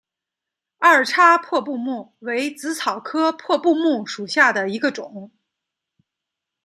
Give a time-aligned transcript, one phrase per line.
[0.79, 5.31] 二叉破布木为紫草科破布木属下的一个种。